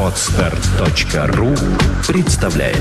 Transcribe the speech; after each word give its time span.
Отстар.ру 0.00 1.54
представляет 2.06 2.78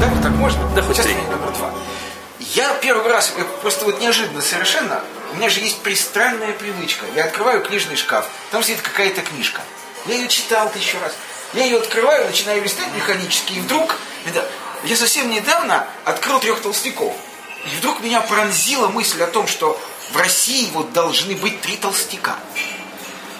Да 0.00 0.22
так 0.22 0.32
можно? 0.32 0.60
Да, 0.74 0.82
хоть 0.82 0.96
средний 0.96 1.37
раз, 3.18 3.32
э, 3.36 3.44
просто 3.62 3.84
вот 3.84 4.00
неожиданно 4.00 4.40
совершенно, 4.40 5.02
у 5.32 5.36
меня 5.36 5.50
же 5.50 5.60
есть 5.60 5.80
пристранная 5.82 6.52
привычка. 6.52 7.04
Я 7.14 7.24
открываю 7.24 7.62
книжный 7.62 7.96
шкаф, 7.96 8.28
там 8.50 8.62
сидит 8.62 8.80
какая-то 8.80 9.20
книжка. 9.22 9.60
Я 10.06 10.14
ее 10.14 10.28
читал 10.28 10.70
тысячу 10.70 10.98
раз. 11.00 11.12
Я 11.52 11.64
ее 11.64 11.78
открываю, 11.78 12.26
начинаю 12.26 12.62
листать 12.62 12.92
механически, 12.94 13.54
и 13.54 13.60
вдруг, 13.60 13.96
это, 14.26 14.46
я 14.84 14.96
совсем 14.96 15.30
недавно 15.30 15.86
открыл 16.04 16.40
трех 16.40 16.60
толстяков. 16.60 17.14
И 17.64 17.76
вдруг 17.76 18.00
меня 18.00 18.20
пронзила 18.20 18.88
мысль 18.88 19.22
о 19.22 19.26
том, 19.26 19.46
что 19.46 19.80
в 20.12 20.16
России 20.16 20.70
вот 20.72 20.92
должны 20.92 21.34
быть 21.36 21.60
три 21.60 21.76
толстяка 21.76 22.36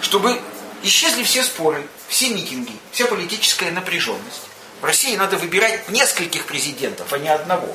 чтобы 0.00 0.40
исчезли 0.82 1.22
все 1.22 1.42
споры, 1.42 1.86
все 2.08 2.30
митинги, 2.30 2.72
вся 2.92 3.06
политическая 3.06 3.70
напряженность. 3.70 4.42
В 4.80 4.84
России 4.84 5.16
надо 5.16 5.36
выбирать 5.36 5.88
нескольких 5.88 6.46
президентов, 6.46 7.12
а 7.12 7.18
не 7.18 7.28
одного. 7.28 7.74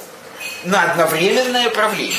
На 0.63 0.91
одновременное 0.91 1.69
правление. 1.69 2.15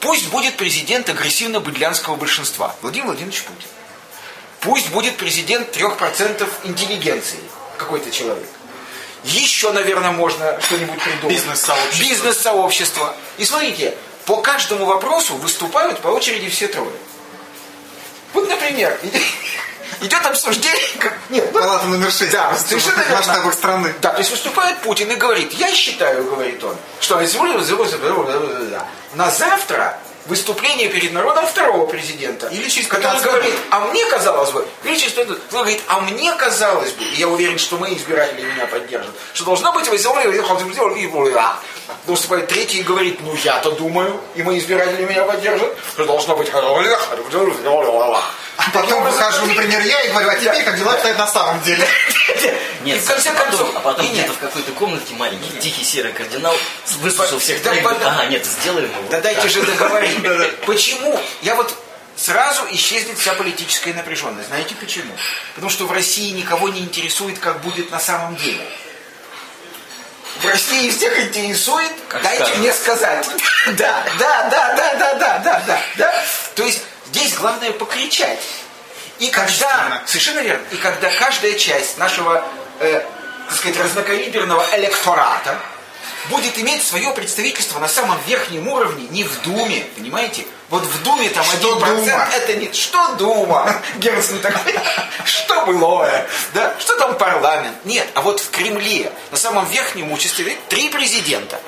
Пусть 0.00 0.28
будет 0.28 0.56
президент 0.56 1.08
агрессивно-быдлянского 1.08 2.16
большинства, 2.16 2.74
Владимир 2.82 3.06
Владимирович 3.06 3.42
Путин. 3.42 3.68
Пусть 4.60 4.90
будет 4.90 5.16
президент 5.16 5.74
3% 5.76 6.48
интеллигенции, 6.64 7.38
какой-то 7.78 8.10
человек. 8.10 8.48
Еще, 9.24 9.72
наверное, 9.72 10.12
можно 10.12 10.60
что-нибудь 10.60 11.00
придумать. 11.02 11.36
Бизнес-сообщество. 11.36 12.04
Бизнес-сообщество. 12.04 13.16
И 13.38 13.44
смотрите, 13.44 13.96
по 14.24 14.36
каждому 14.40 14.84
вопросу 14.84 15.34
выступают 15.36 15.98
по 16.00 16.08
очереди 16.08 16.48
все 16.48 16.68
трое. 16.68 16.92
Вот, 18.32 18.48
например, 18.48 18.98
идет 20.00 20.24
обсуждение... 20.26 20.80
как- 20.98 21.16
Нет, 21.30 21.50
ну, 21.52 21.60
Палата 21.60 21.86
номер 21.86 22.10
6. 22.10 22.30
да, 22.32 22.56
совершенно 22.56 23.00
верно. 23.00 23.16
масштабах 23.16 23.54
страны. 23.54 23.94
Да, 24.00 24.10
то 24.10 24.18
есть 24.18 24.30
выступает 24.30 24.78
Путин 24.78 25.10
и 25.10 25.16
говорит, 25.16 25.52
я 25.54 25.70
считаю, 25.72 26.24
говорит 26.24 26.62
он, 26.64 26.76
что 27.00 27.16
на 29.14 29.30
завтра 29.30 29.98
выступление 30.26 30.88
перед 30.88 31.12
народом 31.12 31.46
второго 31.46 31.86
президента. 31.86 32.48
Или 32.48 32.68
через 32.68 32.88
который 32.88 33.02
15 33.04 33.26
говорит, 33.26 33.54
а 33.70 33.80
мне 33.80 34.04
казалось 34.06 34.50
бы, 34.50 34.66
или 34.84 34.96
через 34.96 35.12
15 35.12 35.28
минут, 35.28 35.42
он 35.52 35.58
говорит, 35.60 35.82
а 35.86 36.00
мне 36.00 36.34
казалось 36.34 36.92
бы, 36.92 37.04
и 37.04 37.14
я 37.16 37.28
уверен, 37.28 37.58
что 37.58 37.76
мои 37.78 37.96
избиратели 37.96 38.42
меня 38.42 38.66
поддержат, 38.66 39.14
что 39.34 39.44
должно 39.44 39.72
быть 39.72 39.86
но 42.06 42.12
выступает 42.12 42.48
третий 42.48 42.78
и 42.78 42.82
говорит, 42.82 43.20
ну 43.20 43.34
я-то 43.44 43.72
думаю, 43.72 44.20
и 44.34 44.42
мои 44.42 44.58
избиратели 44.58 45.04
меня 45.04 45.24
поддержат, 45.24 45.76
что 45.92 46.04
должно 46.04 46.36
быть 46.36 46.50
А 46.52 48.70
потом 48.72 49.04
выхожу, 49.04 49.46
например, 49.46 49.80
я 49.82 50.02
и 50.02 50.10
говорю, 50.10 50.30
а 50.30 50.36
теперь 50.36 50.64
как 50.64 50.78
дела 50.78 50.94
обстоят 50.94 51.18
на 51.18 51.26
самом 51.26 51.62
деле? 51.62 51.86
Нет, 52.84 52.96
и 52.96 53.00
в 53.00 53.06
конце 53.06 53.30
а 53.30 53.32
потом- 53.32 53.48
концов, 53.50 53.76
а 53.76 53.80
потом 53.80 54.12
где-то 54.12 54.32
в 54.32 54.38
какой-то 54.38 54.72
комнатке 54.72 55.14
маленький, 55.14 55.58
тихий 55.60 55.84
серый 55.84 56.12
кардинал 56.12 56.54
выслушал 57.00 57.38
всех 57.38 57.62
Да, 57.62 57.70
троих, 57.70 57.86
ага, 58.04 58.26
нет, 58.26 58.46
сделаем 58.46 58.90
его. 58.90 59.08
Да 59.10 59.20
дайте 59.20 59.48
же 59.48 59.62
договорить. 59.62 60.16
Почему? 60.66 61.18
Я 61.42 61.54
вот 61.54 61.74
сразу 62.16 62.62
исчезнет 62.70 63.18
вся 63.18 63.34
политическая 63.34 63.92
напряженность. 63.92 64.48
Знаете 64.48 64.74
почему? 64.80 65.12
Потому 65.54 65.70
что 65.70 65.86
в 65.86 65.92
России 65.92 66.30
никого 66.30 66.68
не 66.68 66.80
интересует, 66.80 67.38
как 67.38 67.60
будет 67.60 67.90
на 67.90 68.00
самом 68.00 68.36
деле. 68.36 68.64
В 70.40 70.44
России 70.46 70.90
всех 70.90 71.18
интересует, 71.18 71.92
дайте 72.22 72.36
скажут. 72.44 72.58
мне 72.58 72.72
сказать. 72.72 73.26
Да, 73.66 74.04
да, 74.18 74.48
да, 74.48 74.74
да, 74.74 74.94
да, 74.94 75.14
да, 75.14 75.38
да, 75.38 75.62
да, 75.66 75.80
да. 75.96 76.24
То 76.54 76.62
есть 76.62 76.82
здесь 77.06 77.34
главное 77.34 77.72
покричать. 77.72 78.38
И 79.18 79.28
когда, 79.28 80.02
совершенно 80.06 80.40
верно, 80.40 80.64
и 80.70 80.76
когда 80.76 81.10
каждая 81.10 81.54
часть 81.54 81.98
нашего, 81.98 82.44
э, 82.80 83.02
так 83.48 83.56
сказать, 83.56 83.78
разнокалиберного 83.78 84.64
электората 84.74 85.58
будет 86.28 86.58
иметь 86.58 86.84
свое 86.84 87.10
представительство 87.12 87.78
на 87.78 87.88
самом 87.88 88.18
верхнем 88.26 88.68
уровне, 88.68 89.06
не 89.10 89.24
в 89.24 89.42
Думе, 89.42 89.84
понимаете? 89.96 90.44
Вот 90.68 90.82
в 90.82 91.02
Думе 91.02 91.28
там 91.30 91.44
Что 91.44 91.78
1% 91.78 91.94
Дума? 91.96 92.28
это 92.32 92.54
не... 92.54 92.72
Что 92.72 93.14
Дума? 93.14 93.80
Герцен 93.98 94.40
такой, 94.40 94.74
былое? 95.66 96.26
Да? 96.54 96.74
Что 96.78 96.96
там 96.96 97.16
парламент? 97.16 97.76
Нет, 97.84 98.08
а 98.14 98.22
вот 98.22 98.40
в 98.40 98.50
Кремле 98.50 99.12
на 99.30 99.36
самом 99.36 99.66
верхнем 99.66 100.10
участке 100.12 100.56
три 100.68 100.88
президента. 100.88 101.60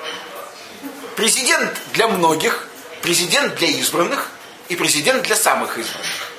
Президент 1.16 1.72
для 1.92 2.08
многих, 2.08 2.68
президент 3.02 3.56
для 3.56 3.68
избранных 3.68 4.30
и 4.68 4.76
президент 4.76 5.24
для 5.24 5.36
самых 5.36 5.76
избранных. 5.78 6.32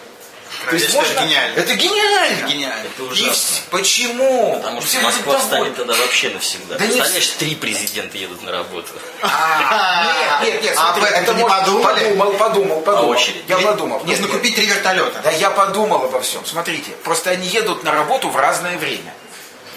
То 0.70 0.76
есть 0.76 0.88
Это 0.90 0.96
можно... 0.98 1.14
гениально. 1.22 1.60
Это 1.60 1.76
гениально. 1.76 2.48
Гениально. 2.48 2.86
Это 2.88 3.04
ужасно. 3.04 3.32
вс- 3.32 3.62
Почему? 3.72 4.54
Потому 4.56 4.82
что 4.82 4.90
Все 4.90 5.00
Москва 5.02 5.38
встанет 5.40 5.52
довольны. 5.52 5.76
тогда 5.76 5.94
вообще 5.96 6.30
навсегда. 6.30 6.78
Да 6.78 6.86
не 6.86 6.92
Представляешь, 6.92 7.28
три 7.40 7.56
президента 7.56 8.18
едут 8.18 8.44
на 8.44 8.52
работу. 8.52 8.88
А, 9.22 10.42
Нет, 10.44 10.54
нет, 10.56 10.64
нет, 10.64 10.76
А 10.78 10.94
смотри, 10.94 11.04
этом 11.12 11.24
это 11.24 11.34
не 11.34 11.44
подумали? 11.50 12.04
Подумал, 12.04 12.34
подумал, 12.34 12.82
подумал. 12.82 13.10
очереди. 13.10 13.44
Я 13.48 13.58
подумал. 13.58 14.02
Нужно 14.04 14.28
купить 14.28 14.56
три 14.56 14.66
вертолета. 14.66 15.20
Да 15.24 15.32
я 15.32 15.50
подумал 15.50 16.04
обо 16.06 16.20
всем. 16.22 16.46
Смотрите, 16.46 16.92
просто 17.04 17.32
они 17.32 17.48
едут 17.48 17.84
на 17.84 17.92
работу 17.92 18.30
в 18.30 18.36
разное 18.36 18.78
время. 18.78 19.14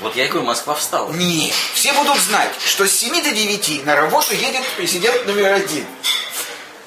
Вот 0.00 0.16
я 0.16 0.24
и 0.24 0.28
говорю, 0.28 0.46
Москва 0.46 0.74
встала. 0.74 1.10
Нет. 1.12 1.54
Все 1.74 1.92
будут 1.92 2.18
знать, 2.18 2.50
что 2.66 2.86
с 2.86 2.92
7 2.92 3.22
до 3.22 3.30
9 3.30 3.84
на 3.84 3.94
работу 3.94 4.34
едет 4.34 4.62
президент 4.76 5.26
номер 5.26 5.52
один. 5.52 5.86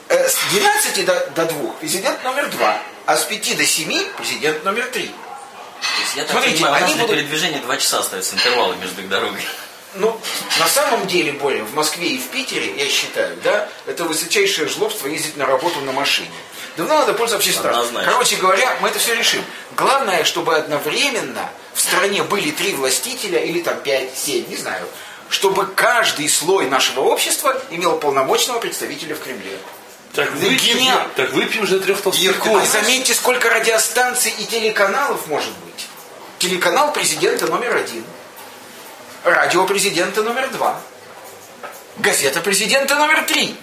Э, 0.09 0.27
С 0.27 0.37
12 0.51 1.05
до, 1.05 1.27
до 1.35 1.45
2 1.45 1.71
президент 1.79 2.21
номер 2.23 2.47
2. 2.49 2.77
А 3.05 3.17
с 3.17 3.23
5 3.25 3.55
до 3.57 3.65
7 3.65 4.13
президент 4.17 4.63
номер 4.63 4.85
3. 4.87 5.07
То 5.07 6.01
есть 6.01 6.15
я 6.15 6.23
так 6.23 6.31
Смотрите, 6.31 6.55
понимаю, 6.63 6.83
они 6.85 6.93
будут- 6.95 7.09
передвижения 7.11 7.59
два 7.59 7.77
часа 7.77 7.99
остается 7.99 8.35
интервалы 8.35 8.75
между 8.77 9.01
дорогой. 9.03 9.41
Ну, 9.95 10.19
на 10.59 10.67
самом 10.67 11.07
деле, 11.07 11.31
более 11.33 11.63
в 11.63 11.73
Москве 11.73 12.07
и 12.09 12.17
в 12.17 12.27
Питере, 12.27 12.75
я 12.75 12.89
считаю, 12.89 13.37
да, 13.43 13.69
это 13.85 14.03
высочайшее 14.03 14.67
жлобство 14.67 15.07
ездить 15.07 15.37
на 15.37 15.45
работу 15.45 15.79
на 15.81 15.91
машине. 15.93 16.31
Давно 16.75 16.97
надо 16.97 17.13
пользоваться 17.13 17.37
общественным 17.37 17.73
транспортом. 17.73 18.11
Короче 18.11 18.35
говоря, 18.35 18.75
мы 18.81 18.89
это 18.89 18.99
все 18.99 19.15
решим. 19.15 19.41
Главное, 19.77 20.25
чтобы 20.25 20.55
одновременно 20.57 21.49
в 21.73 21.79
стране 21.79 22.23
были 22.23 22.51
три 22.51 22.73
властителя, 22.73 23.39
или 23.39 23.61
там 23.61 23.79
пять, 23.81 24.17
семь, 24.17 24.45
не 24.49 24.57
знаю, 24.57 24.85
чтобы 25.29 25.65
каждый 25.67 26.27
слой 26.27 26.65
нашего 26.69 27.01
общества 27.01 27.61
имел 27.69 27.97
полномочного 27.97 28.59
представителя 28.59 29.15
в 29.15 29.21
Кремле. 29.21 29.57
Так 30.15 30.31
выпьем, 30.33 30.77
гениально. 30.77 31.09
так 31.15 31.31
выпьем 31.33 31.67
же 31.67 31.79
трех 31.79 31.99
А 31.99 32.03
толстяков. 32.03 32.65
заметьте, 32.67 33.13
сколько 33.13 33.49
радиостанций 33.49 34.33
и 34.37 34.45
телеканалов 34.45 35.27
может 35.27 35.53
быть. 35.65 35.87
Телеканал 36.39 36.93
президента 36.93 37.47
номер 37.47 37.75
один. 37.75 38.03
Радио 39.23 39.65
президента 39.65 40.23
номер 40.23 40.49
два. 40.49 40.79
Газета 41.97 42.41
президента 42.41 42.95
номер 42.95 43.23
три. 43.23 43.55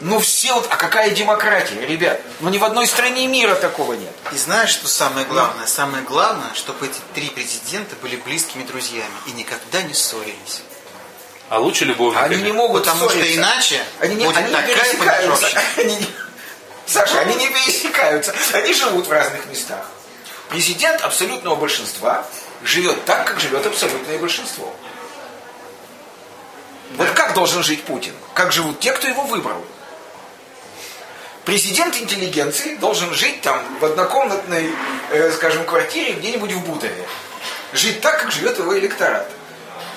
Ну 0.00 0.20
все 0.20 0.54
вот, 0.54 0.66
а 0.70 0.76
какая 0.76 1.10
демократия, 1.10 1.84
ребят? 1.84 2.20
Ну 2.40 2.50
ни 2.50 2.58
в 2.58 2.64
одной 2.64 2.86
стране 2.86 3.26
мира 3.26 3.54
такого 3.56 3.94
нет. 3.94 4.12
И 4.32 4.36
знаешь, 4.36 4.70
что 4.70 4.86
самое 4.86 5.26
главное? 5.26 5.66
Самое 5.66 6.04
главное, 6.04 6.54
чтобы 6.54 6.86
эти 6.86 7.00
три 7.14 7.28
президента 7.30 7.96
были 7.96 8.16
близкими 8.16 8.62
друзьями 8.62 9.12
и 9.26 9.32
никогда 9.32 9.82
не 9.82 9.94
ссорились. 9.94 10.62
А 11.48 11.58
лучше 11.58 11.84
любовниками. 11.84 12.34
Они 12.34 12.42
не 12.42 12.52
могут 12.52 12.84
Потому 12.84 13.08
что 13.08 13.34
иначе 13.34 13.82
они 14.00 14.16
не, 14.16 14.24
будет 14.24 14.36
они 14.36 14.48
не 14.48 14.54
такая 14.54 14.74
пересекаются. 14.74 15.62
Они 15.76 15.96
не- 15.96 16.06
Саша, 16.86 17.20
они 17.20 17.34
не 17.34 17.48
пересекаются. 17.48 18.34
Они 18.54 18.72
живут 18.72 19.06
в 19.06 19.12
разных 19.12 19.44
местах. 19.46 19.84
Президент 20.48 21.02
абсолютного 21.02 21.54
большинства 21.54 22.26
живет 22.64 23.04
так, 23.04 23.26
как 23.26 23.40
живет 23.40 23.66
абсолютное 23.66 24.18
большинство. 24.18 24.74
Вот 26.96 27.10
как 27.10 27.34
должен 27.34 27.62
жить 27.62 27.84
Путин? 27.84 28.14
Как 28.32 28.52
живут 28.52 28.80
те, 28.80 28.92
кто 28.92 29.06
его 29.06 29.22
выбрал? 29.24 29.62
Президент 31.44 31.96
интеллигенции 31.96 32.76
должен 32.76 33.12
жить 33.14 33.42
там 33.42 33.62
в 33.80 33.84
однокомнатной, 33.84 34.70
э, 35.10 35.32
скажем, 35.32 35.64
квартире 35.64 36.14
где-нибудь 36.14 36.52
в 36.52 36.60
Бутове. 36.60 37.06
Жить 37.72 38.00
так, 38.00 38.20
как 38.22 38.32
живет 38.32 38.58
его 38.58 38.78
электорат. 38.78 39.30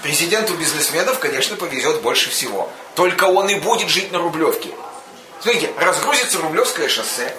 Президенту 0.01 0.53
бизнесменов, 0.55 1.19
конечно, 1.19 1.55
повезет 1.55 2.01
больше 2.01 2.29
всего. 2.29 2.69
Только 2.95 3.25
он 3.25 3.49
и 3.49 3.55
будет 3.55 3.89
жить 3.89 4.11
на 4.11 4.17
Рублевке. 4.19 4.69
Смотрите, 5.41 5.71
разгрузится 5.77 6.37
Рублевское 6.39 6.87
шоссе, 6.89 7.33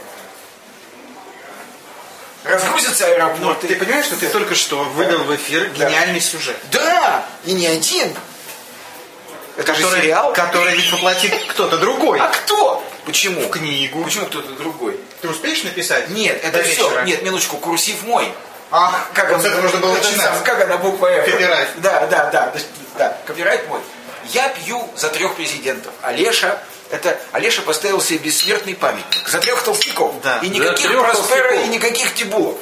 разгрузятся 2.44 3.06
Но 3.06 3.12
аэропорты. 3.14 3.69
ты 3.69 3.76
понимаешь, 3.76 4.06
что 4.06 4.17
ты 4.17 4.29
только 4.29 4.55
что 4.55 4.79
выдал 4.85 5.20
в 5.25 5.35
эфир 5.37 5.70
Да. 5.76 5.88
гениальный 5.88 6.20
сюжет? 6.20 6.56
Да, 6.70 7.25
и 7.44 7.53
не 7.53 7.67
один. 7.67 8.14
Это 9.56 9.75
же 9.75 9.82
Который, 9.82 10.00
сериал. 10.03 10.32
который 10.32 10.75
ведь 10.76 10.91
воплотит 10.93 11.35
кто-то 11.49 11.76
другой. 11.79 12.19
А 12.20 12.29
кто? 12.29 12.82
Почему? 13.05 13.41
В 13.43 13.50
книгу. 13.50 14.03
Почему 14.03 14.26
кто-то 14.26 14.53
другой? 14.53 14.99
Ты 15.20 15.29
успеешь 15.29 15.62
написать? 15.62 16.08
Нет, 16.11 16.41
это 16.43 16.58
до 16.58 16.65
все. 16.65 16.88
вечера? 16.88 17.03
Нет, 17.05 17.23
минуточку, 17.23 17.58
курсив 17.58 18.03
мой. 18.05 18.32
А, 18.73 19.05
Как 19.15 19.29
вот 19.29 19.37
он- 19.37 19.43
с 19.43 19.45
этого 19.45 19.61
нужно 19.63 19.79
было 19.81 19.95
начинать. 19.95 20.27
сам- 20.35 20.43
Как 20.45 20.63
она 20.65 20.79
буква 20.79 21.07
F? 21.09 21.25
Копирайт. 21.31 21.69
Да, 21.77 22.07
да, 22.07 22.31
да, 22.31 22.51
да, 22.51 22.61
да, 22.99 23.19
копирайт 23.27 23.69
мой. 23.69 23.81
Я 24.31 24.49
пью 24.49 24.89
за 24.97 25.09
трех 25.11 25.35
президентов. 25.35 25.93
Олеша, 26.01 26.59
это 26.91 27.19
Олеша 27.33 27.61
поставил 27.63 28.01
себе 28.01 28.19
бессмертный 28.21 28.75
памятник. 28.75 29.29
За 29.29 29.39
трех 29.41 29.63
толстяков. 29.63 30.15
Да. 30.23 30.39
И 30.43 30.49
никаких 30.49 30.91
Проспера, 30.91 31.13
толстяков. 31.49 31.65
и 31.67 31.69
никаких 31.69 32.15
Тибулов. 32.15 32.59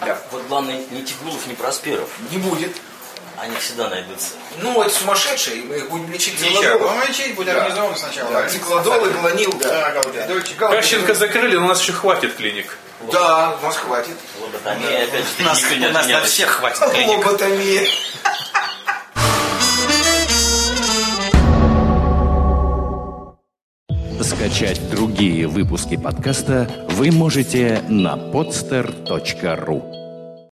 Да. 0.00 0.18
Вот 0.30 0.42
главное, 0.48 0.76
ни 0.90 1.02
Тигулов, 1.02 1.46
ни 1.46 1.54
Просперов. 1.54 2.08
Не 2.30 2.38
будет. 2.38 2.74
Они 3.36 3.56
всегда 3.56 3.88
найдутся. 3.88 4.28
Ну, 4.58 4.80
это 4.82 4.94
сумасшедшие, 4.94 5.64
мы 5.64 5.76
их 5.76 5.90
будем 5.90 6.10
лечить 6.12 6.40
Ничего, 6.40 6.78
будем 6.78 7.02
лечить, 7.08 7.34
будет 7.34 7.46
Да. 7.48 7.62
организовано 7.62 7.96
сначала. 7.96 8.30
Да, 8.30 8.48
циклодол 8.48 9.06
и 9.06 9.10
глонил, 9.10 9.52
да. 9.60 9.92
Кащенко 10.58 11.14
закрыли, 11.14 11.56
но 11.56 11.64
у 11.66 11.68
нас 11.68 11.80
еще 11.82 11.92
хватит 11.92 12.34
клиник. 12.36 12.78
Да, 13.12 13.56
у 13.60 13.66
нас 13.66 13.76
хватит. 13.76 14.16
Лоботомия, 14.40 15.04
опять 15.04 15.24
же, 15.24 15.26
У 15.40 15.42
нас, 15.42 15.62
нас 15.92 16.08
на 16.08 16.20
всех 16.22 16.50
хватит 16.50 16.78
клиник. 16.90 17.18
Лоботомия. 17.26 17.86
Скачать 24.20 24.80
другие 24.90 25.46
выпуски 25.46 25.96
подкаста 25.96 26.68
вы 26.90 27.10
можете 27.10 27.82
на 27.88 28.14
podster.ru 28.16 29.93